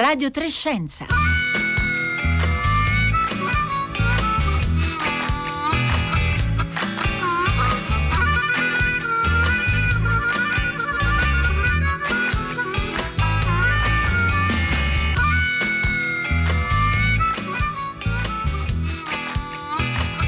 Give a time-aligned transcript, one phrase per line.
[0.00, 1.04] Radio Trescenza.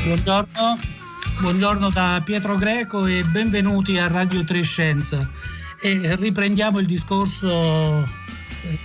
[0.04, 0.78] Buongiorno,
[1.40, 5.26] buongiorno da Pietro Greco e benvenuti a Radio Trescenza.
[5.80, 7.48] E riprendiamo il discorso
[8.64, 8.78] eh,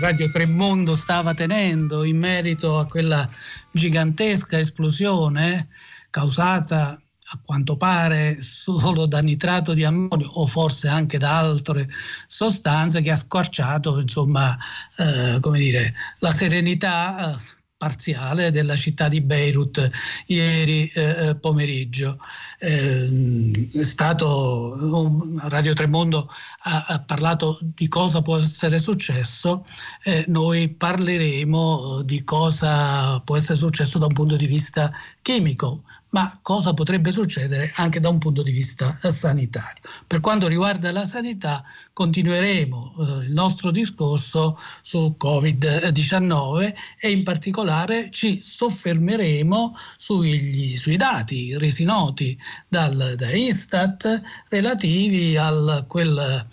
[0.00, 3.28] Radio Tremondo stava tenendo in merito a quella
[3.70, 5.68] gigantesca esplosione
[6.10, 11.88] causata a quanto pare solo da nitrato di ammonio o forse anche da altre
[12.26, 14.56] sostanze che ha squarciato insomma
[14.96, 17.53] eh, dire, la serenità eh,
[17.84, 19.90] parziale della città di Beirut
[20.28, 22.18] ieri eh, eh pomeriggio.
[22.58, 26.30] Eh, è stato un, Radio Tremondo
[26.62, 29.66] ha, ha, parlato di cosa può essere successo,
[30.02, 35.82] eh, noi parleremo di cosa può essere successo da un punto di vista chimico,
[36.14, 39.82] ma cosa potrebbe succedere anche da un punto di vista sanitario.
[40.06, 48.10] Per quanto riguarda la sanità, continueremo eh, il nostro discorso su Covid-19 e in particolare
[48.12, 56.46] ci soffermeremo sugli, sui dati resi noti dal, da Istat relativi a quel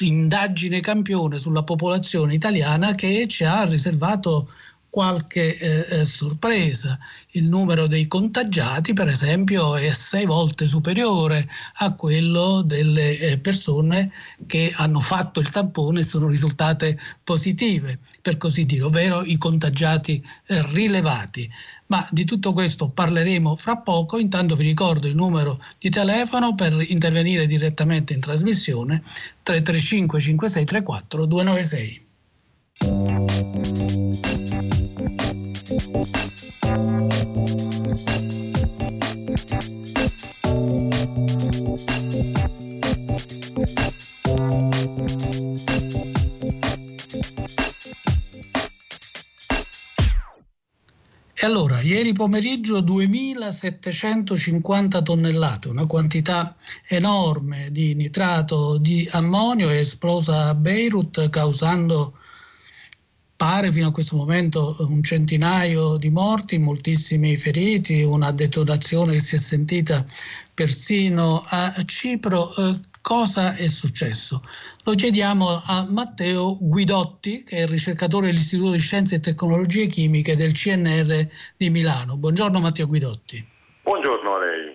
[0.00, 4.48] indagine campione sulla popolazione italiana che ci ha riservato
[4.90, 6.98] qualche eh, eh, sorpresa.
[7.32, 14.10] Il numero dei contagiati, per esempio, è sei volte superiore a quello delle eh, persone
[14.46, 20.24] che hanno fatto il tampone e sono risultate positive, per così dire, ovvero i contagiati
[20.46, 21.48] eh, rilevati.
[21.86, 26.84] Ma di tutto questo parleremo fra poco, intanto vi ricordo il numero di telefono per
[26.86, 29.02] intervenire direttamente in trasmissione
[29.42, 33.47] 335 5634 296.
[51.40, 60.48] E allora, ieri pomeriggio 2750 tonnellate, una quantità enorme di nitrato di ammonio è esplosa
[60.48, 62.18] a Beirut causando
[63.38, 69.36] pare fino a questo momento un centinaio di morti, moltissimi feriti, una detonazione che si
[69.36, 70.04] è sentita
[70.54, 72.52] persino a Cipro.
[72.56, 74.42] Eh, cosa è successo?
[74.82, 80.34] Lo chiediamo a Matteo Guidotti, che è il ricercatore dell'Istituto di Scienze e Tecnologie Chimiche
[80.34, 82.16] del CNR di Milano.
[82.16, 83.46] Buongiorno Matteo Guidotti.
[83.84, 84.74] Buongiorno a lei.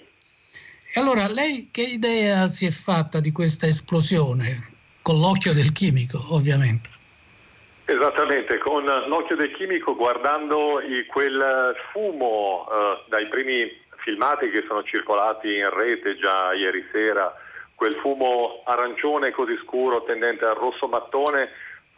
[0.94, 4.58] E allora, lei che idea si è fatta di questa esplosione?
[5.02, 7.03] Con l'occhio del chimico, ovviamente.
[7.86, 14.84] Esattamente, con l'occhio del chimico guardando i, quel fumo eh, dai primi filmati che sono
[14.84, 17.36] circolati in rete già ieri sera,
[17.76, 21.50] quel fumo arancione così scuro tendente al rosso mattone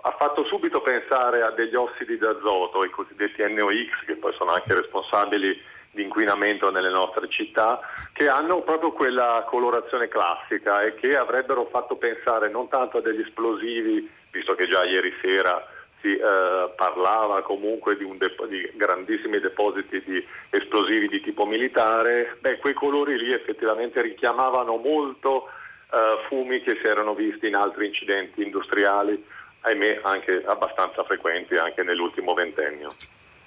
[0.01, 4.73] ha fatto subito pensare a degli ossidi d'azoto, i cosiddetti NOx, che poi sono anche
[4.73, 5.59] responsabili
[5.91, 7.79] di inquinamento nelle nostre città,
[8.13, 13.21] che hanno proprio quella colorazione classica e che avrebbero fatto pensare non tanto a degli
[13.21, 15.73] esplosivi, visto che già ieri sera
[16.05, 22.59] si eh, parlava comunque di, depo- di, grandissimi depositi di esplosivi di tipo militare, beh,
[22.59, 25.47] quei colori lì effettivamente richiamavano molto
[25.91, 29.23] eh, fumi che si erano visti in altri incidenti industriali,
[29.61, 32.87] ahimè anche abbastanza frequenti anche nell'ultimo ventennio.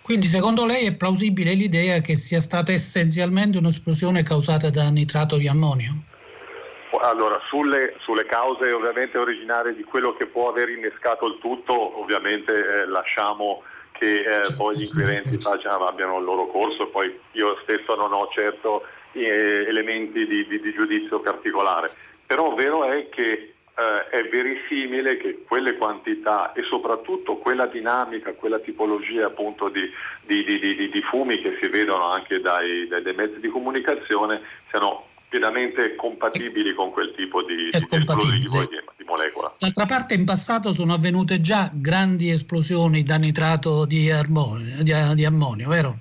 [0.03, 5.47] Quindi secondo lei è plausibile l'idea che sia stata essenzialmente un'esplosione causata da nitrato di
[5.47, 5.93] ammonio?
[7.01, 12.53] Allora, sulle, sulle, cause ovviamente originarie di quello che può aver innescato il tutto, ovviamente
[12.53, 17.95] eh, lasciamo che eh, poi gli inquirenti facciano, abbiano il loro corso, poi io stesso
[17.97, 21.89] non ho certo eh, elementi di, di, di, giudizio particolare.
[22.27, 28.59] Però vero è che eh, è verisimile che quelle quantità e soprattutto quella dinamica, quella
[28.59, 29.91] tipologia appunto di,
[30.25, 36.91] di fumi che si vedono anche dai, dai mezzi di comunicazione siano pienamente compatibili con
[36.91, 39.53] quel tipo di, di esplosivo di, di molecola.
[39.59, 45.25] D'altra parte in passato sono avvenute già grandi esplosioni da nitrato di, armonio, di, di
[45.25, 45.99] ammonio, vero?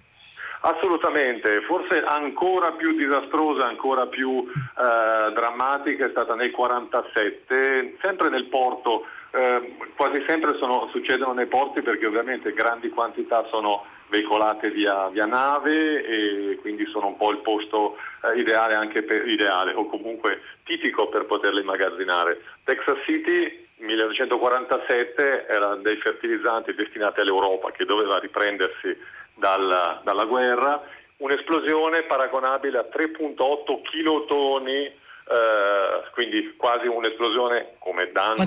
[0.62, 8.46] Assolutamente, forse ancora più disastrosa, ancora più eh, drammatica è stata nel 1947, sempre nel
[8.46, 15.10] porto, eh, quasi sempre sono, succedono nei porti perché ovviamente grandi quantità sono veicolate via,
[15.10, 19.86] via, nave e quindi sono un po' il posto eh, ideale anche per ideale o
[19.88, 22.42] comunque tipico per poterle immagazzinare.
[22.64, 28.98] Texas City 1947 erano dei fertilizzanti destinati all'Europa che doveva riprendersi
[29.36, 30.82] dalla, dalla guerra,
[31.18, 38.42] un'esplosione paragonabile a 3.8 kilotoni, eh, quindi quasi un'esplosione come danno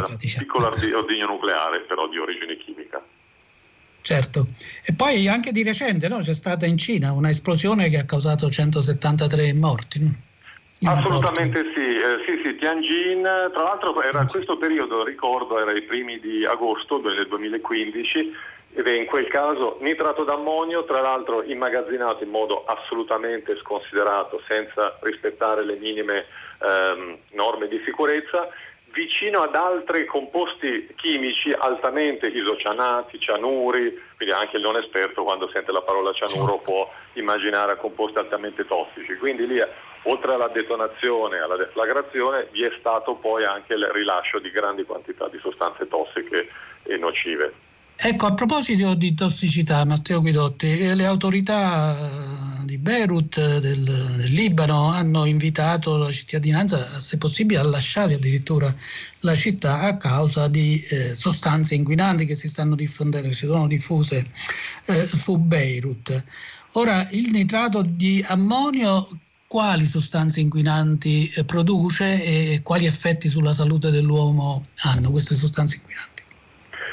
[0.00, 0.44] da un diciamo.
[0.44, 3.00] piccolo ordigno nucleare però di origine chimica.
[4.02, 4.44] Certo,
[4.84, 6.18] e poi anche di recente no?
[6.18, 10.00] c'è stata in Cina una esplosione che ha causato 173 morti.
[10.00, 10.90] No?
[10.90, 16.18] Assolutamente sì, eh, sì, sì, Tianjin, tra l'altro era questo periodo, ricordo, era i primi
[16.18, 18.34] di agosto del 2015
[18.74, 24.98] ed è in quel caso nitrato d'ammonio, tra l'altro immagazzinato in modo assolutamente sconsiderato, senza
[25.02, 26.24] rispettare le minime
[26.58, 28.48] ehm, norme di sicurezza,
[28.92, 35.72] vicino ad altri composti chimici altamente isocianati, cianuri, quindi anche il non esperto quando sente
[35.72, 36.70] la parola cianuro certo.
[36.70, 39.16] può immaginare composti altamente tossici.
[39.16, 39.60] Quindi lì
[40.04, 44.84] oltre alla detonazione e alla deflagrazione vi è stato poi anche il rilascio di grandi
[44.84, 46.48] quantità di sostanze tossiche
[46.84, 47.52] e nocive.
[48.04, 52.51] Ecco, a proposito di tossicità, Matteo Guidotti, eh, le autorità eh,
[52.82, 53.84] Beirut, eh, del,
[54.30, 58.74] Libano, hanno invitato la cittadinanza, se possibile, a lasciare addirittura
[59.20, 63.68] la città a causa di eh, sostanze inquinanti che si stanno diffondendo, che si sono
[63.68, 64.26] diffuse
[64.86, 66.24] eh, su Beirut.
[66.72, 69.06] Ora, il nitrato di ammonio
[69.46, 76.11] quali sostanze inquinanti produce e quali effetti sulla salute dell'uomo hanno queste sostanze inquinanti?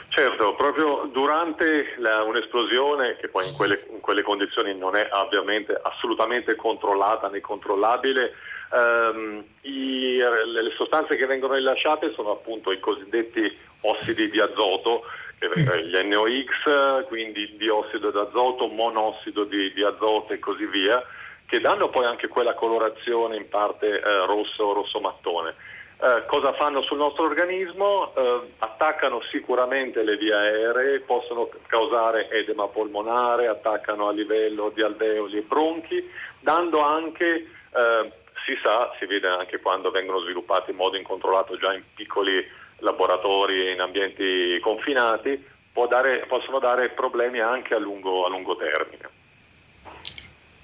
[0.10, 5.80] Certo, proprio durante la, un'esplosione, che poi in quelle, in quelle, condizioni non è ovviamente
[5.82, 8.34] assolutamente controllata né controllabile,
[8.74, 13.42] ehm, i, le sostanze che vengono rilasciate sono appunto i cosiddetti
[13.84, 15.02] ossidi di azoto,
[15.40, 21.02] gli NOx, quindi diossido d'azoto, monossido di, di azoto e così via,
[21.46, 25.56] che danno poi anche quella colorazione in parte eh, rosso, rosso mattone.
[26.02, 28.14] Eh, cosa fanno sul nostro organismo?
[28.16, 35.40] Eh, attaccano sicuramente le vie aeree, possono causare edema polmonare, attaccano a livello di alveoli
[35.40, 36.02] e bronchi,
[36.40, 38.12] dando anche, eh,
[38.46, 42.48] si sa, si vede anche quando vengono sviluppati in modo incontrollato già in piccoli
[42.78, 45.46] laboratori in ambienti confinati,
[45.90, 49.19] dare, possono dare problemi anche a lungo, a lungo termine.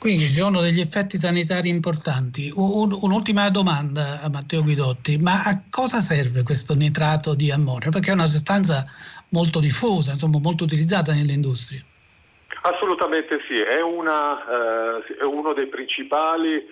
[0.06, 2.54] Quindi ci sono degli effetti sanitari importanti.
[2.54, 7.90] Un, un'ultima domanda a Matteo Guidotti, ma a cosa serve questo nitrato di ammonio?
[7.90, 8.86] Perché è una sostanza
[9.30, 11.84] molto diffusa, insomma molto utilizzata nelle industrie.
[12.62, 16.64] Assolutamente sì, è, una, eh, è uno dei principali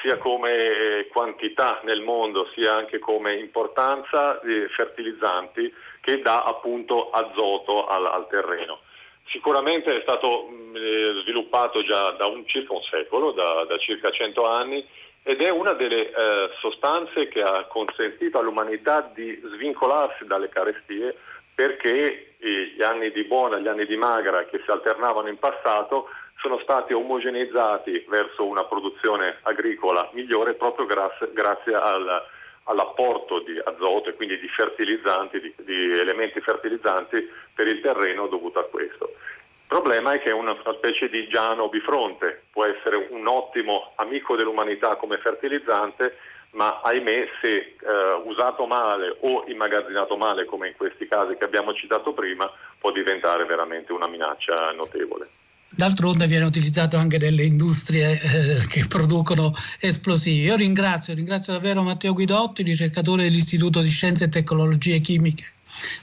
[0.00, 5.70] sia come quantità nel mondo sia anche come importanza di fertilizzanti
[6.00, 8.80] che dà appunto azoto al, al terreno.
[9.30, 14.10] Sicuramente è stato mh, eh, sviluppato già da un, circa un secolo, da, da, circa
[14.10, 14.86] 100 anni,
[15.22, 21.16] ed è una delle eh, sostanze che ha consentito all'umanità di svincolarsi dalle carestie
[21.54, 26.08] perché gli anni di buona e gli anni di magra che si alternavano in passato
[26.40, 32.22] sono stati omogeneizzati verso una produzione agricola migliore proprio grazie, grazie al,
[32.68, 38.58] all'apporto di azoto e quindi di fertilizzanti, di, di, elementi fertilizzanti per il terreno dovuto
[38.58, 39.12] a questo.
[39.54, 44.36] Il problema è che è una, specie di giano bifronte, può essere un ottimo amico
[44.36, 46.16] dell'umanità come fertilizzante,
[46.52, 47.76] ma ahimè se eh,
[48.24, 53.44] usato male o immagazzinato male, come in questi casi che abbiamo citato prima, può diventare
[53.44, 55.37] veramente una minaccia notevole.
[55.78, 60.40] D'altronde viene utilizzato anche dalle industrie eh, che producono esplosivi.
[60.40, 65.44] Io ringrazio, ringrazio davvero Matteo Guidotti, ricercatore dell'Istituto di Scienze e Tecnologie Chimiche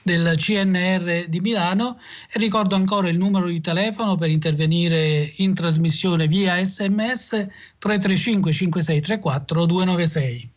[0.02, 1.98] del CNR di Milano
[2.32, 9.66] e ricordo ancora il numero di telefono per intervenire in trasmissione via sms 335 5634
[9.66, 10.55] 296.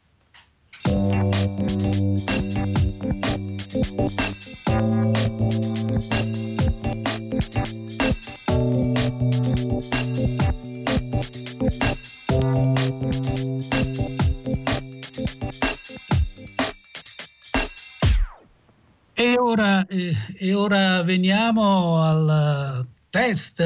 [19.58, 23.60] Ora, eh, e ora veniamo al test,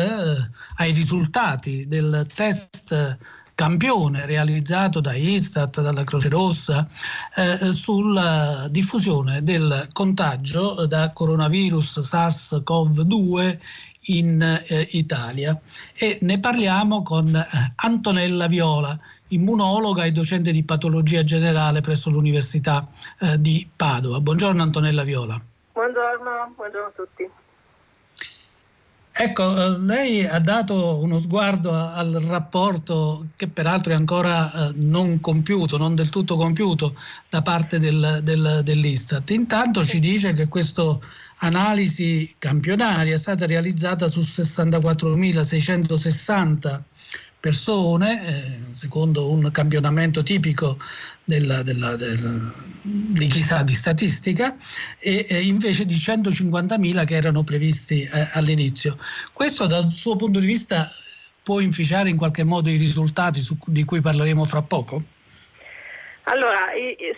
[0.77, 3.19] ai risultati del test
[3.55, 6.89] campione realizzato da Istat, dalla Croce Rossa,
[7.37, 13.59] eh, sulla diffusione del contagio da coronavirus SARS-CoV-2
[14.07, 15.59] in eh, Italia
[15.95, 22.87] e ne parliamo con eh, Antonella Viola, immunologa e docente di patologia generale presso l'Università
[23.21, 24.21] eh, di Padova.
[24.21, 25.41] Buongiorno Antonella Viola.
[25.73, 27.31] Buongiorno, buongiorno a tutti.
[29.15, 35.21] Ecco, eh, lei ha dato uno sguardo al rapporto che peraltro è ancora eh, non
[35.21, 36.95] compiuto, non del tutto compiuto
[37.29, 39.29] da parte del, del, dell'Istat.
[39.31, 40.99] Intanto ci dice che questa
[41.43, 46.81] analisi campionaria è stata realizzata su 64.660
[47.39, 50.79] persone, eh, secondo un campionamento tipico
[51.25, 54.57] della, della, del, di chissà di statistica,
[55.01, 58.97] e, e, invece di 150.000 che erano previsti eh, all'inizio.
[59.33, 60.89] Questo dal suo punto di vista
[61.43, 65.05] può inficiare in qualche modo i risultati su, di cui parleremo fra poco?
[66.25, 66.71] Allora,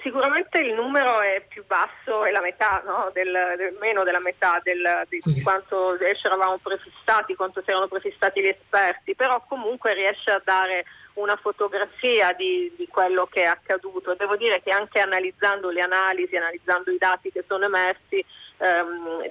[0.02, 3.10] sicuramente il numero è più basso, è la metà, no?
[3.12, 5.42] del, del, meno della metà del, di sì.
[5.42, 10.84] quanto ci eravamo prefissati, quanto si erano prefissati gli esperti, però comunque riesce a dare
[11.14, 14.14] una fotografia di, di, quello che è accaduto.
[14.14, 18.24] Devo dire che anche analizzando le analisi, analizzando i dati che sono emersi,
[18.56, 19.30] ehm,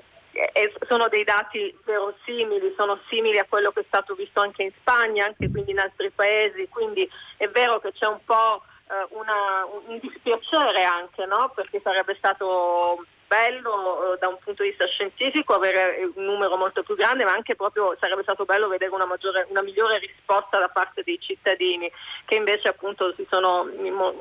[0.87, 5.25] sono dei dati verosimili, sono simili a quello che è stato visto anche in Spagna,
[5.25, 8.63] anche quindi in altri paesi, quindi è vero che c'è un po'
[9.09, 11.51] una, un dispiacere anche, no?
[11.55, 16.83] perché sarebbe stato bello eh, da un punto di vista scientifico avere un numero molto
[16.83, 20.67] più grande, ma anche proprio sarebbe stato bello vedere una, maggiore, una migliore risposta da
[20.67, 21.91] parte dei cittadini
[22.25, 23.67] che invece appunto si sono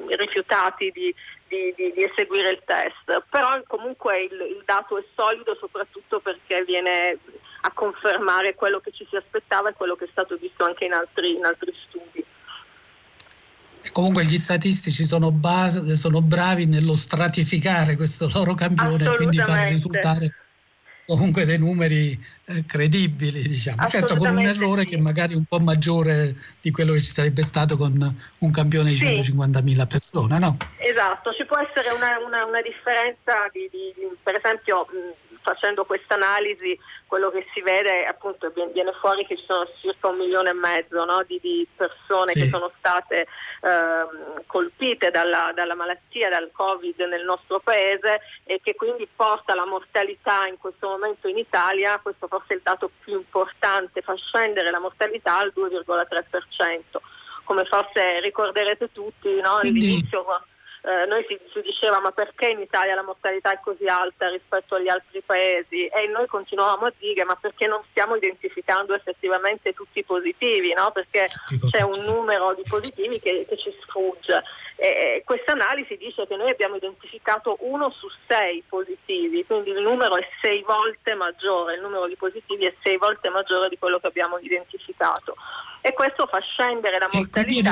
[0.09, 1.14] rifiutati di,
[1.47, 3.25] di, di, di eseguire il test.
[3.28, 7.19] Però comunque il, il dato è solido soprattutto perché viene
[7.64, 10.95] a confermare quello che ci si aspettava e quello che è stato visto anche in
[10.95, 12.25] altri, in altri studi.
[13.91, 19.69] Comunque gli statistici sono, base, sono bravi nello stratificare questo loro campione e quindi far
[19.69, 20.35] risultare
[21.07, 23.87] comunque dei numeri eh, credibili, diciamo.
[23.89, 24.89] Certo, con un errore sì.
[24.89, 28.91] che magari è un po' maggiore di quello che ci sarebbe stato con un campione
[28.91, 29.07] di sì.
[29.07, 30.57] 150.000 persone, no?
[30.79, 34.87] Esatto, ci può essere una, una, una differenza di, di, per esempio
[35.43, 40.17] facendo questa analisi quello che si vede appunto viene fuori che ci sono circa un
[40.17, 42.41] milione e mezzo no, di, di, persone sì.
[42.41, 43.27] che sono state
[43.61, 49.67] eh, colpite dalla, dalla, malattia, dal Covid nel nostro paese e che quindi porta la
[49.67, 54.71] mortalità in questo momento in Italia, questo forse è il dato più importante, fa scendere
[54.71, 56.81] la mortalità al 2,3%.
[57.45, 60.25] Come forse ricorderete tutti, no, all'inizio
[60.85, 64.75] eh, noi si, si, diceva ma perché in Italia la mortalità è così alta rispetto
[64.75, 70.01] agli altri paesi e noi continuavamo a dire ma perché non stiamo identificando effettivamente tutti
[70.01, 70.91] i positivi, no?
[70.91, 71.29] perché
[71.71, 74.43] c'è un numero di positivi che, che ci sfugge.
[74.75, 80.17] E questa analisi dice che noi abbiamo identificato uno su sei positivi, quindi il numero
[80.17, 84.09] è sei volte maggiore, il numero di positivi è sei volte maggiore di quello che
[84.09, 85.37] abbiamo identificato.
[85.81, 87.71] E questo fa scendere la mortalità.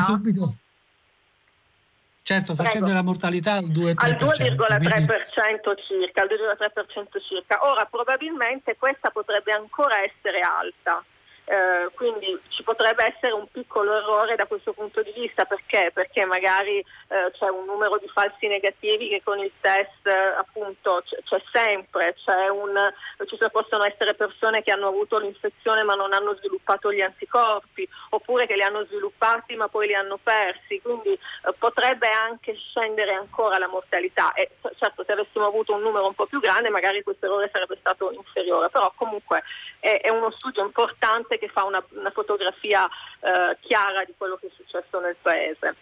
[2.30, 2.94] Certo, facendo Prego.
[2.94, 3.94] la mortalità al 2,3%.
[3.96, 5.82] Al 2,3% quindi...
[5.82, 7.58] circa, al 2,3% circa.
[7.66, 11.04] Ora probabilmente questa potrebbe ancora essere alta.
[11.50, 15.90] Eh, quindi ci potrebbe essere un piccolo errore da questo punto di vista perché?
[15.92, 21.02] Perché magari eh, c'è un numero di falsi negativi che con il test eh, appunto
[21.04, 22.78] c- c'è sempre, c'è un,
[23.26, 28.46] ci possono essere persone che hanno avuto l'infezione ma non hanno sviluppato gli anticorpi oppure
[28.46, 33.58] che li hanno sviluppati ma poi li hanno persi, quindi eh, potrebbe anche scendere ancora
[33.58, 34.32] la mortalità.
[34.34, 37.76] E certo se avessimo avuto un numero un po' più grande magari questo errore sarebbe
[37.80, 39.42] stato inferiore, però comunque
[39.80, 44.46] è, è uno studio importante che fa una, una fotografia eh, chiara di quello che
[44.46, 45.74] è successo nel paese.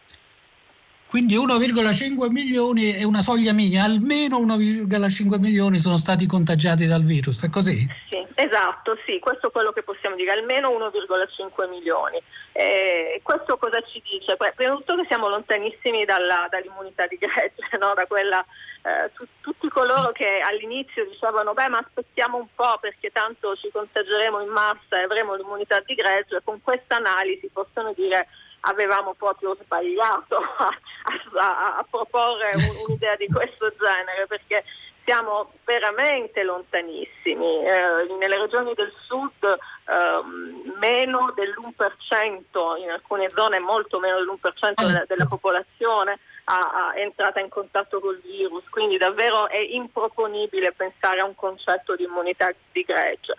[1.09, 7.45] Quindi 1,5 milioni è una soglia minima, almeno 1,5 milioni sono stati contagiati dal virus,
[7.45, 7.77] è così?
[8.11, 12.21] Sì, esatto, sì, questo è quello che possiamo dire, almeno 1,5 milioni.
[12.53, 14.37] Eh, questo cosa ci dice?
[14.37, 17.95] Prima di tutto che siamo lontanissimi dalla, dall'immunità di gregge, no?
[17.95, 18.45] da quella
[18.83, 23.71] eh, tu, tutti coloro che all'inizio dicevano beh ma aspettiamo un po' perché tanto ci
[23.73, 28.29] contageremo in massa e avremo l'immunità di gregge, con questa analisi possono dire
[28.61, 30.69] avevamo proprio sbagliato a,
[31.39, 34.65] a, a proporre un, un'idea di questo genere perché
[35.09, 37.65] siamo veramente lontanissimi.
[37.65, 40.23] Eh, nelle regioni del sud eh,
[40.79, 47.49] meno dell'1%, in alcune zone molto meno dell'1% della, della popolazione ha, è entrata in
[47.49, 53.35] contatto col virus, quindi davvero è improponibile pensare a un concetto di immunità di gregge.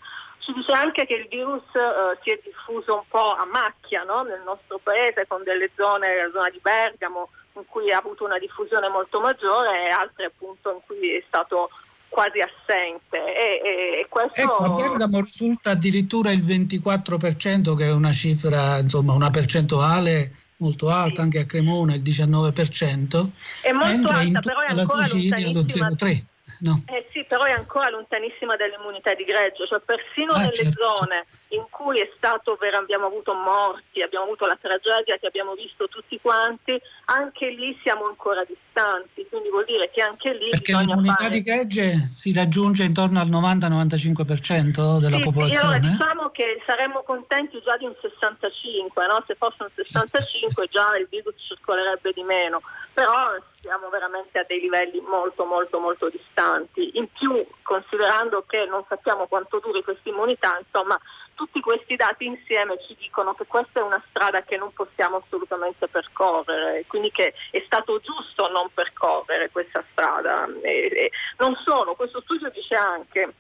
[0.50, 4.24] Ci dice anche che il virus eh, si è diffuso un po' a macchia no?
[4.24, 8.39] nel nostro paese, con delle zone, la zona di Bergamo, in cui ha avuto una
[8.39, 11.70] diffusione molto maggiore e altre appunto in cui è stato
[12.08, 13.18] quasi assente.
[13.18, 14.41] E, e questo...
[14.41, 20.89] Ecco, a Bergamo risulta addirittura il 24%, che è una cifra, insomma, una percentuale molto
[20.89, 21.22] alta, sì.
[21.22, 23.29] anche a Cremona il 19%,
[23.62, 26.22] è molto alta, però è la Sicilia lo 0,3%.
[26.60, 26.84] No?
[26.88, 31.25] Eh sì, però è ancora lontanissima dall'immunità di gregge, cioè persino Ah, nelle certo, zone
[31.50, 35.88] in cui è stato vero, abbiamo avuto morti, abbiamo avuto la tragedia che abbiamo visto
[35.88, 41.15] tutti quanti, anche lì siamo ancora distanti, quindi vuol dire che anche lì Perché l'immunità
[41.15, 41.29] fare...
[41.29, 45.75] di gregge si raggiunge intorno al 90-95% della Sì, popolazione?
[45.75, 49.20] allora, diciamo che saremmo contenti già di un 65, no?
[49.25, 52.62] se fosse un 65 già il virus circolerebbe di meno,
[52.94, 56.91] però siamo veramente a dei livelli molto molto molto distanti.
[56.94, 61.00] In più, considerando che non sappiamo quanto duri questa immunità, insomma,
[61.39, 65.88] tutti questi dati insieme ci dicono che questa è una strada che non possiamo assolutamente
[65.88, 70.46] percorrere, quindi che è stato giusto non percorrere questa strada.
[70.62, 73.34] E, e non solo, questo studio dice anche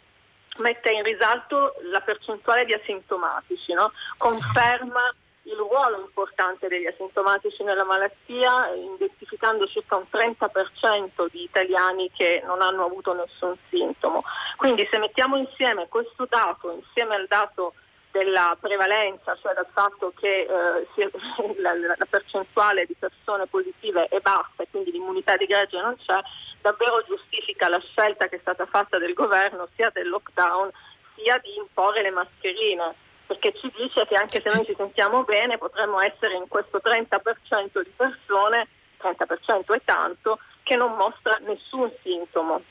[0.59, 3.91] mette in risalto la percentuale di asintomatici, no?
[4.15, 5.13] conferma
[5.43, 12.61] il ruolo importante degli asintomatici nella malattia, identificando circa un 30% di italiani che non
[12.61, 14.23] hanno avuto nessun sintomo.
[14.55, 17.73] Quindi se mettiamo insieme questo dato insieme al dato
[18.11, 21.11] della prevalenza, cioè dal fatto che eh,
[21.61, 26.19] la, la percentuale di persone positive è bassa e quindi l'immunità di gregge non c'è,
[26.61, 30.71] davvero giustifica la scelta che è stata fatta del governo sia del lockdown
[31.15, 32.95] sia di imporre le mascherine,
[33.27, 37.83] perché ci dice che anche se noi ci sentiamo bene potremmo essere in questo 30%
[37.83, 38.67] di persone,
[39.01, 42.61] 30% è tanto, che non mostra nessun sintomo.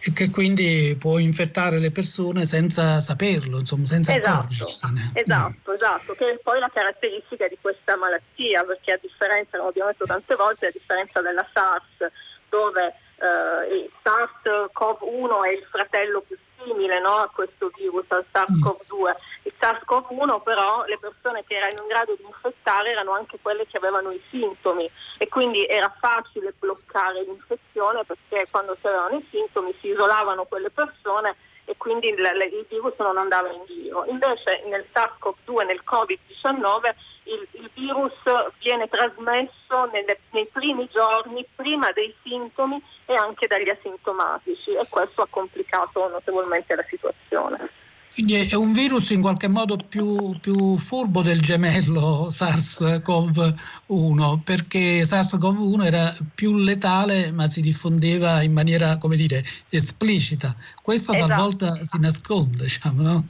[0.00, 5.10] E che quindi può infettare le persone senza saperlo, insomma, senza Esatto, accorgersene.
[5.14, 9.90] esatto, esatto, che è poi la caratteristica di questa malattia, perché a differenza, come abbiamo
[9.90, 12.12] detto tante volte, a differenza della SARS,
[12.48, 19.14] dove eh, il SARS-CoV-1 è il fratello più simile no, a questo virus, al SARS-CoV-2.
[19.42, 23.76] Il SARS-CoV-1 però le persone che erano in grado di infettare erano anche quelle che
[23.76, 29.74] avevano i sintomi e quindi era facile bloccare l'infezione perché quando si avevano i sintomi
[29.80, 31.34] si isolavano quelle persone
[31.64, 34.04] e quindi il, il virus non andava in giro.
[34.06, 36.94] Invece nel SARS-CoV-2, nel Covid-19,
[37.28, 38.14] il, il virus
[38.60, 45.22] viene trasmesso nelle, nei primi giorni, prima dei sintomi e anche dagli asintomatici e questo
[45.22, 47.70] ha complicato notevolmente la situazione.
[48.12, 55.84] Quindi è un virus in qualche modo più, più furbo del gemello SARS-CoV-1, perché SARS-CoV-1
[55.84, 60.52] era più letale ma si diffondeva in maniera, come dire, esplicita.
[60.82, 61.28] Questo Esatto.
[61.28, 63.24] talvolta si nasconde, diciamo, no?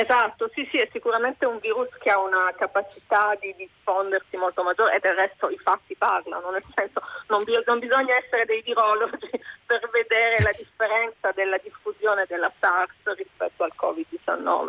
[0.00, 4.94] Esatto, sì, sì, è sicuramente un virus che ha una capacità di diffondersi molto maggiore
[4.94, 9.26] e del resto i fatti parlano, nel senso non, bi- non bisogna essere dei virologi
[9.66, 14.66] per vedere la differenza della diffusione della SARS rispetto al Covid-19.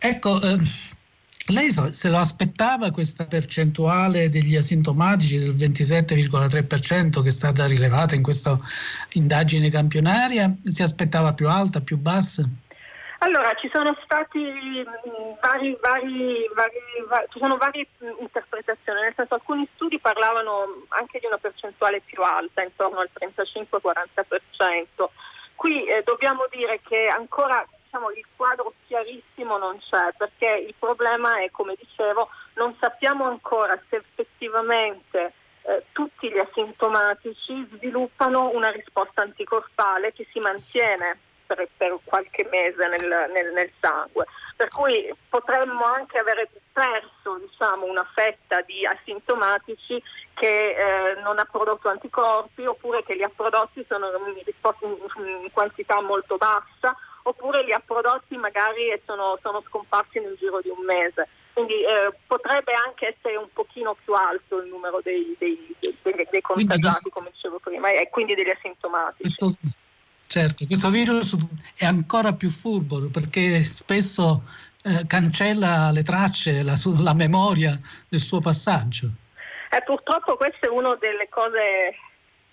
[0.00, 0.58] Ecco, eh,
[1.46, 8.22] lei se lo aspettava questa percentuale degli asintomatici del 27,3% che è stata rilevata in
[8.22, 8.58] questa
[9.14, 10.54] indagine campionaria?
[10.62, 12.46] Si aspettava più alta, più bassa?
[13.20, 16.78] Allora, ci sono stati mh, vari, vari, vari,
[17.08, 22.00] va- ci sono varie mh, interpretazioni, nel senso alcuni studi parlavano anche di una percentuale
[22.04, 25.08] più alta, intorno al 35-40%.
[25.56, 31.40] Qui eh, dobbiamo dire che ancora diciamo, il quadro chiarissimo non c'è, perché il problema
[31.42, 39.22] è, come dicevo, non sappiamo ancora se effettivamente eh, tutti gli asintomatici sviluppano una risposta
[39.22, 44.26] anticorpale che si mantiene per, per qualche mese nel, nel- nel sangue.
[44.54, 50.00] Per cui potremmo anche avere perso diciamo, una fetta di asintomatici
[50.34, 56.36] che eh, non ha prodotto anticorpi oppure che li ha prodotti sono in, quantità molto
[56.36, 61.28] bassa oppure li ha prodotti magari e sono, sono scomparsi nel giro di un mese.
[61.52, 66.40] Quindi eh, potrebbe anche essere un pochino più alto il numero dei, dei- dei- dei-
[66.40, 69.34] contagiati, come dicevo prima, e quindi degli asintomatici.
[69.34, 69.68] Questo,
[70.28, 71.36] certo, questo virus
[71.76, 74.42] è ancora più furbo perché spesso
[74.84, 77.76] eh, cancella le tracce, la, la memoria
[78.08, 79.10] del suo passaggio.
[79.70, 81.94] Eh, purtroppo questa è una delle cose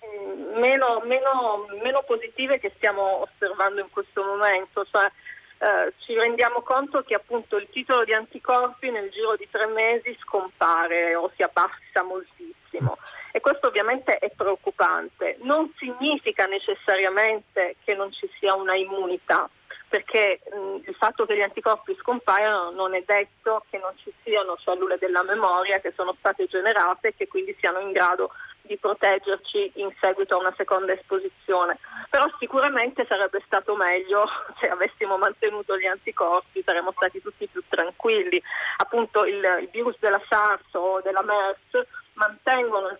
[0.00, 5.10] mh, meno, meno- meno positive che stiamo osservando in questo momento, cioè
[5.58, 10.16] eh, ci rendiamo conto che appunto il titolo di anticorpi nel giro di tre mesi
[10.20, 12.98] scompare o si abbassa moltissimo
[13.32, 15.38] e questo ovviamente è preoccupante.
[15.40, 19.48] Non significa necessariamente che non ci sia una immunità,
[19.88, 24.56] perché mh, il fatto che gli anticorpi scompaiano non è detto che non ci siano
[24.58, 28.30] cellule della memoria che sono state generate e che quindi siano in grado
[28.66, 31.78] di proteggerci in seguito a una seconda esposizione.
[32.10, 34.26] Però sicuramente sarebbe stato meglio
[34.60, 38.42] se avessimo mantenuto gli anticorpi, saremmo stati tutti più tranquilli.
[38.78, 42.96] Appunto il, il virus della SARS o della MERS mantengono,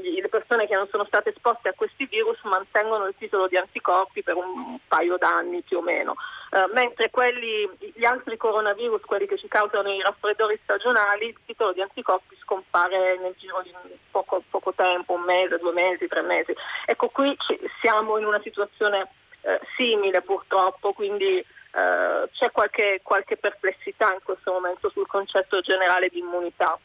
[0.00, 4.22] le persone che non sono state esposte a questi virus mantengono il titolo di anticorpi
[4.22, 6.14] per un paio d'anni più o meno,
[6.52, 11.72] uh, mentre quelli, gli altri coronavirus, quelli che ci causano i raffreddori stagionali, il titolo
[11.72, 13.74] di anticorpi scompare nel giro di
[14.10, 16.54] poco, poco tempo, un mese, due mesi, tre mesi.
[16.86, 19.08] Ecco, qui ci, siamo in una situazione
[19.42, 26.08] uh, simile purtroppo, quindi Uh, c'è qualche, qualche, perplessità in questo momento sul concetto generale
[26.08, 26.76] di immunità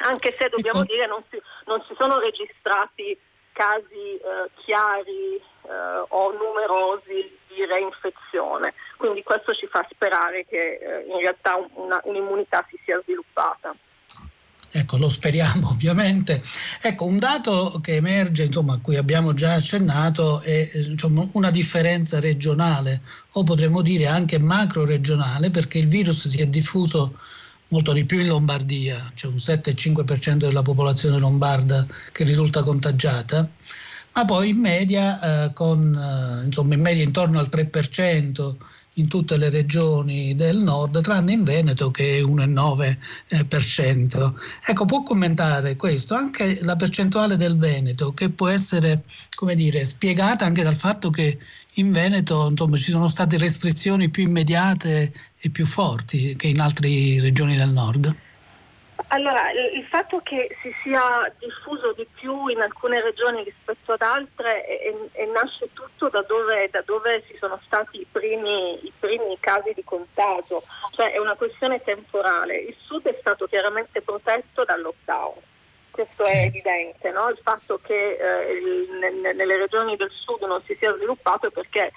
[0.00, 3.18] anche se dobbiamo dire non si, non si sono registrati
[3.52, 11.04] casi eh, chiari eh, o numerosi di reinfezione, quindi questo ci fa sperare che eh,
[11.06, 13.74] in realtà una, un'immunità si sia sviluppata.
[14.74, 16.42] Ecco, lo speriamo ovviamente.
[16.80, 22.20] Ecco, un dato che emerge, insomma, a cui abbiamo già accennato, è insomma, una differenza
[22.20, 23.02] regionale
[23.32, 27.18] o potremmo dire anche macro regionale perché il virus si è diffuso
[27.72, 33.48] molto di più in Lombardia, c'è un 7-5% della popolazione lombarda che risulta contagiata,
[34.14, 38.56] ma poi in media, eh, con, eh, insomma, in media intorno al 3%
[38.94, 44.34] in tutte le regioni del nord, tranne in Veneto che è 1,9%.
[44.66, 50.44] Ecco, può commentare questo, anche la percentuale del Veneto, che può essere, come dire, spiegata
[50.44, 51.38] anche dal fatto che
[51.76, 56.88] in Veneto insomma, ci sono state restrizioni più immediate e più forti che in altre
[57.20, 58.14] regioni del nord?
[59.08, 64.64] Allora, il fatto che si sia diffuso di più in alcune regioni rispetto ad altre
[64.64, 69.36] e, e nasce tutto da dove, da dove, ci sono stati i primi, i primi,
[69.38, 70.62] casi di contagio,
[70.94, 72.56] cioè è una questione temporale.
[72.56, 75.50] Il sud è stato chiaramente protetto dal lockdown
[75.92, 77.28] questo è evidente, no?
[77.28, 81.92] il fatto che eh, il, nelle regioni del sud non si sia sviluppato è perché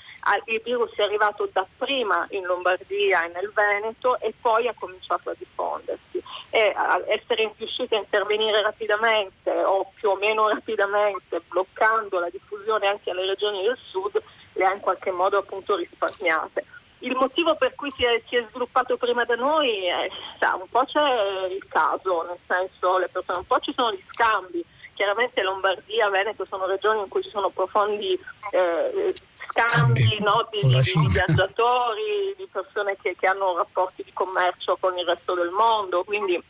[0.45, 5.35] il virus è arrivato dapprima in Lombardia e nel Veneto e poi ha cominciato a
[5.37, 6.21] diffondersi.
[6.49, 12.87] E a essere riusciti a intervenire rapidamente o più o meno rapidamente bloccando la diffusione
[12.87, 14.21] anche alle regioni del sud
[14.53, 16.63] le ha in qualche modo appunto risparmiate
[16.99, 20.67] il motivo per cui si è, si è sviluppato prima da noi è, sa, un
[20.69, 24.65] po' c'è il caso, nel senso le persone, un po' ci sono gli scambi.
[24.95, 28.17] Chiaramente Lombardia, Veneto sono regioni in cui ci sono profondi
[28.51, 34.97] eh, scambi no, di, di, viaggiatori, di persone che, che hanno rapporti di commercio con
[34.97, 36.41] il resto del mondo, quindi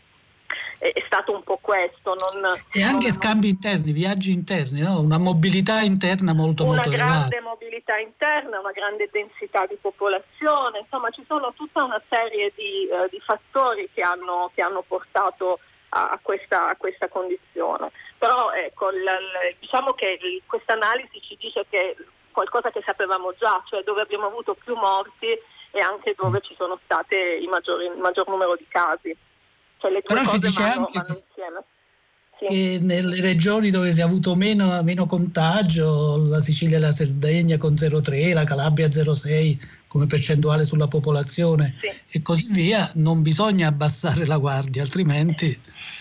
[0.78, 2.16] è stato un po' questo.
[2.16, 5.00] Non, e anche non, scambi interni, viaggi interni, no?
[5.00, 7.10] una mobilità interna molto, molto elevata.
[7.10, 12.52] Una grande mobilità interna, una grande densità di popolazione, insomma ci sono tutta una serie
[12.56, 15.60] di, uh, di fattori che hanno, che hanno portato
[15.90, 17.92] a, a, questa, a, questa, condizione.
[18.18, 21.96] Però ecco, l, l, diciamo che questa analisi ci dice che
[22.32, 25.28] qualcosa che sapevamo già, cioè dove abbiamo avuto più morti
[25.72, 29.16] e anche dove ci sono state il maggior, il maggior numero di casi.
[29.86, 31.64] Cioè le Però cose vanno, anche vanno insieme.
[32.38, 32.46] Sì.
[32.48, 37.58] Che nelle regioni dove si è avuto meno, meno, contagio, la Sicilia e la Sardegna
[37.58, 41.88] con 0,3, la Calabria 0,6 come percentuale sulla popolazione sì.
[42.10, 45.58] e così via, non bisogna abbassare la guardia, altrimenti...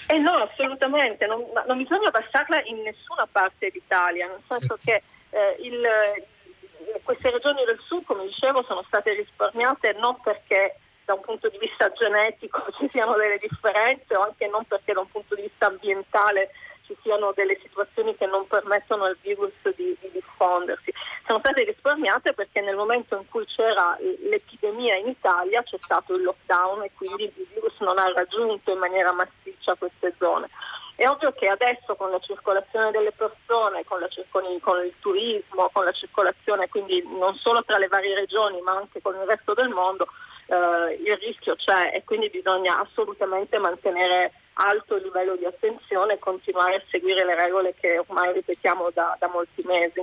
[0.08, 4.84] Eh no, assolutamente, non, non bisogna abbassarla in nessuna parte d'Italia, nel senso certo.
[4.84, 11.14] che eh, il, queste regioni del sud, come dicevo, sono state risparmiate non perché da
[11.14, 15.08] un punto di vista genetico ci siano delle differenze o anche non perché da un
[15.08, 16.50] punto di vista ambientale
[16.86, 20.92] ci siano delle situazioni che non permettono al virus di, di, diffondersi.
[21.26, 26.22] Sono state risparmiate perché nel momento in cui c'era l'epidemia in Italia c'è stato il
[26.22, 30.48] lockdown e quindi il virus non ha raggiunto in maniera massiccia queste zone.
[30.96, 35.84] È ovvio che adesso con la circolazione delle persone, con, il, con, il, turismo, con
[35.84, 39.70] la circolazione quindi non solo tra le varie regioni ma anche con il resto del
[39.70, 40.06] mondo,
[40.46, 46.18] eh, il rischio c'è e quindi bisogna assolutamente mantenere alto il livello di attenzione e
[46.18, 50.02] continuare a seguire le regole che ormai ripetiamo da, da molti mesi.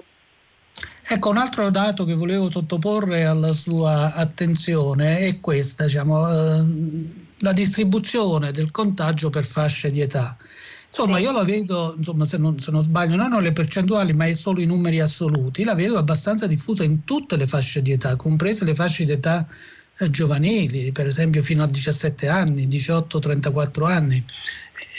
[1.03, 6.65] Ecco, un altro dato che volevo sottoporre alla sua attenzione è questa, diciamo, eh,
[7.39, 10.37] la distribuzione del contagio per fasce di età.
[10.87, 14.25] Insomma, io la vedo, insomma, se, non, se non sbaglio, non ho le percentuali, ma
[14.25, 18.15] è solo i numeri assoluti, la vedo abbastanza diffusa in tutte le fasce di età,
[18.15, 19.45] comprese le fasce di età
[20.09, 24.25] giovanili, per esempio fino a 17 anni, 18-34 anni.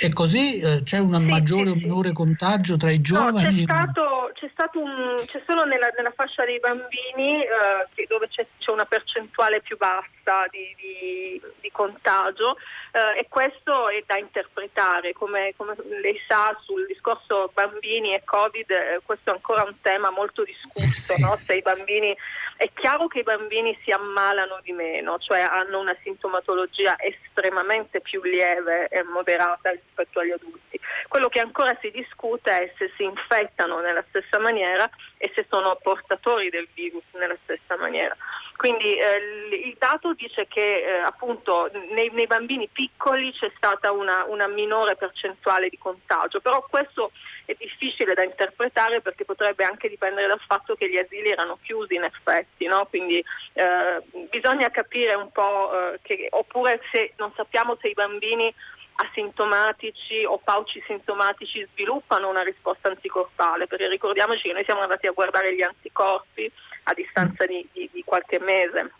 [0.00, 3.64] E così eh, c'è un sì, maggiore o minore contagio tra i giovani?
[3.64, 8.28] No, c'è, stato, c'è, stato un, c'è solo nella, nella, fascia dei bambini eh, dove
[8.28, 12.56] c'è, c'è, una percentuale più bassa di, di, di contagio
[12.92, 15.12] eh, e questo è da interpretare.
[15.12, 20.10] Come, come, lei sa sul discorso bambini e Covid, eh, questo è ancora un tema
[20.10, 21.20] molto discusso, sì.
[21.20, 21.38] no?
[21.44, 22.16] se i bambini
[22.56, 28.22] È chiaro che i bambini si ammalano di meno, cioè hanno una sintomatologia estremamente più
[28.22, 30.78] lieve e moderata rispetto agli adulti.
[31.08, 35.78] Quello che ancora si discute è se si infettano nella stessa maniera e se sono
[35.82, 38.16] portatori del virus nella stessa maniera.
[38.62, 44.24] Quindi eh, il dato dice che eh, appunto nei, nei, bambini piccoli c'è stata una,
[44.28, 47.10] una, minore percentuale di contagio, però questo
[47.44, 51.96] è difficile da interpretare perché potrebbe anche dipendere dal fatto che gli asili erano chiusi
[51.96, 52.86] in effetti, no?
[52.88, 53.18] quindi
[53.54, 58.54] eh, bisogna capire un po' eh, che, oppure se non sappiamo se i bambini
[58.94, 65.12] asintomatici o pauci sintomatici sviluppano una risposta anticorpale, perché ricordiamoci che noi siamo andati a
[65.12, 66.48] guardare gli anticorpi
[66.84, 68.90] a distanza di, di, di qualche mese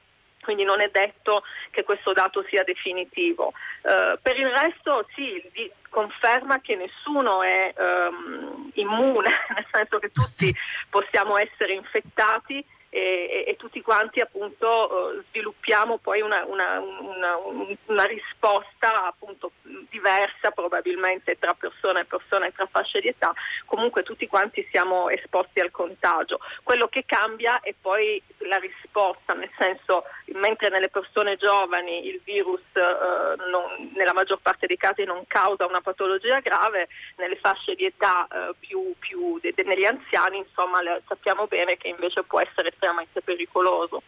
[0.43, 3.53] quindi non è detto che questo dato sia definitivo.
[3.83, 5.41] Uh, per il resto sì,
[5.89, 10.53] conferma che nessuno è um, immune, nel senso che tutti
[10.91, 12.65] possiamo essere infettati
[12.95, 17.39] e, e, tutti quanti appunto eh, sviluppiamo poi una, una, una,
[17.87, 19.53] una, risposta appunto
[19.89, 23.33] diversa probabilmente tra persona e persona e tra fasce di età,
[23.65, 26.39] comunque tutti quanti siamo esposti al contagio.
[26.63, 32.61] Quello che cambia è poi la risposta, nel senso mentre nelle persone giovani il virus
[32.73, 37.85] eh, non, nella maggior parte dei casi non causa una patologia grave, nelle fasce di
[37.85, 42.41] età eh, più, più de, de, negli anziani insomma le, sappiamo bene che invece può
[42.41, 44.03] essere estremamente pericoloso.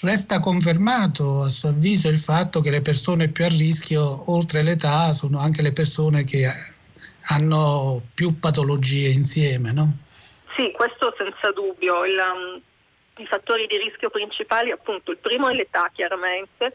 [0.00, 5.12] Resta confermato a suo avviso il fatto che le persone più a rischio oltre l'età
[5.12, 6.48] sono anche le persone che
[7.30, 10.06] hanno più patologie insieme, no?
[10.56, 12.04] Sì, questo senza dubbio.
[12.04, 12.60] Il, um,
[13.18, 16.74] I fattori di rischio principali, appunto, il primo è l'età chiaramente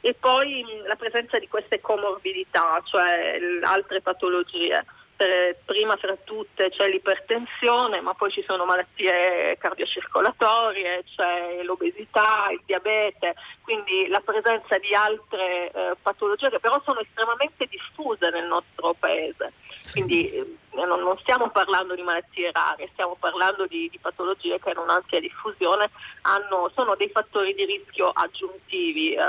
[0.00, 4.84] e poi la presenza di queste comorbidità, cioè altre patologie
[5.22, 12.60] essere prima fra tutte c'è l'ipertensione, ma poi ci sono malattie cardiocircolatorie, c'è l'obesità, il
[12.66, 18.94] diabete, quindi la presenza di altre eh, patologie che però sono estremamente diffuse nel nostro
[18.98, 19.52] paese.
[19.92, 24.70] Quindi eh, non, non, stiamo parlando di malattie rare, stiamo parlando di, di patologie che
[24.70, 25.90] hanno un'ampia diffusione,
[26.22, 29.20] hanno, sono dei fattori di rischio aggiuntivi eh,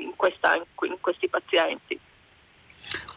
[0.00, 1.98] in, questa, in, in questi pazienti.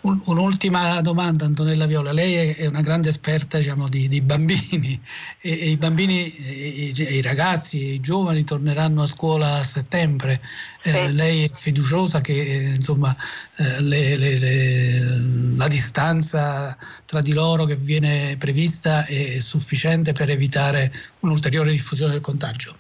[0.06, 5.02] Un'ultima domanda Antonella Viola, lei è una grande esperta diciamo, di, di, bambini
[5.42, 10.42] e, e i bambini, e, i ragazzi, i giovani torneranno a scuola a settembre,
[10.84, 11.12] eh, sì.
[11.14, 12.34] lei è fiduciosa che
[12.76, 13.16] insomma,
[13.56, 20.30] eh, le, le, le, la distanza tra di loro che viene prevista è sufficiente per
[20.30, 22.78] evitare un'ulteriore diffusione del contagio?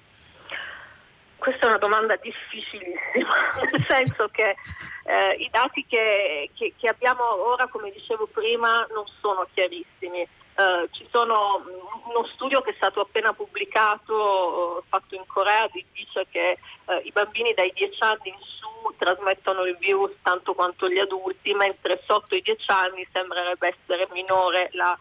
[1.46, 3.38] Questa è una domanda difficilissima,
[3.72, 4.56] nel senso che
[5.04, 10.28] eh, i dati che, che, che, abbiamo ora, come dicevo prima, non sono chiarissimi.
[10.56, 15.70] Uh, ci sono mm, uno studio che è stato appena pubblicato, uh, fatto in Corea,
[15.72, 20.90] dice che uh, i bambini dai 10 anni in su trasmettono il virus tanto quanto
[20.90, 24.98] gli adulti, mentre sotto i 10 anni sembrerebbe essere minore la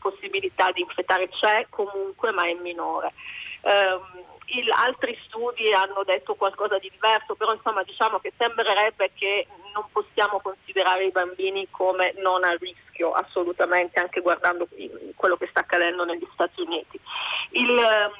[0.00, 1.30] possibilità di infettare.
[1.30, 3.14] C'è comunque, ma è minore.
[4.48, 9.84] Il, altri studi hanno detto qualcosa di diverso, però insomma diciamo che sembrerebbe che non
[9.90, 14.68] possiamo considerare i bambini come non a rischio assolutamente, anche guardando
[15.16, 16.98] quello che sta accadendo negli Stati Uniti.
[17.50, 18.12] Il, ehm,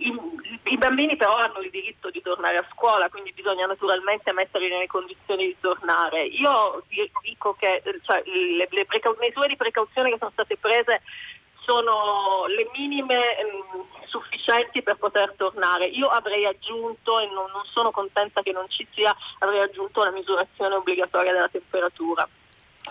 [0.00, 0.18] i,
[0.64, 4.86] i, bambini però hanno il diritto di tornare a scuola, quindi bisogna naturalmente metterli nelle
[4.86, 6.24] condizioni di tornare.
[6.24, 6.82] Io
[7.22, 11.02] dico che cioè, le, le precau- misure di precauzione che sono state prese
[11.70, 15.86] sono le minime ehm, sufficienti per poter tornare.
[15.86, 20.10] Io avrei aggiunto, e non, non sono contenta che non ci sia, avrei aggiunto la
[20.10, 22.28] misurazione obbligatoria della temperatura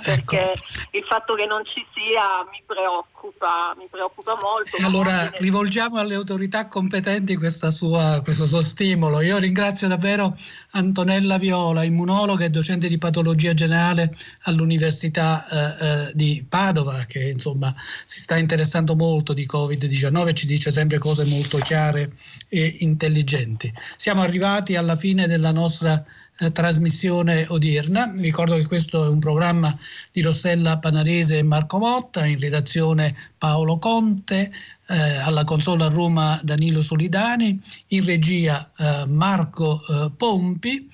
[0.03, 0.59] perché ecco.
[0.91, 4.77] il fatto che non ci sia mi preoccupa, mi preoccupa molto.
[4.85, 7.37] Allora rivolgiamo alle autorità competenti
[7.69, 9.21] sua, questo suo stimolo.
[9.21, 10.35] Io ringrazio davvero
[10.71, 17.73] Antonella Viola, immunologa e docente di patologia generale all'Università eh, eh, di Padova, che insomma
[18.05, 22.11] si sta interessando molto di Covid-19 e ci dice sempre cose molto chiare
[22.47, 23.71] e intelligenti.
[23.95, 26.03] Siamo arrivati alla fine della nostra
[26.53, 28.13] trasmissione odierna.
[28.17, 29.75] Ricordo che questo è un programma
[30.11, 34.51] di Rossella Panarese e Marco Motta, in redazione Paolo Conte,
[34.87, 40.89] eh, alla consola a Roma Danilo Solidani, in regia eh, Marco eh, Pompi.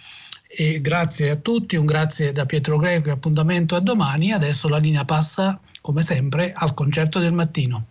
[0.47, 4.31] E grazie a tutti, un grazie da Pietro Greco appuntamento a domani.
[4.31, 7.85] Adesso la linea passa, come sempre, al concerto del mattino.